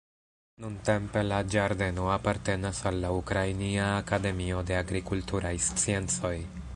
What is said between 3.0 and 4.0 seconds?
la Ukrainia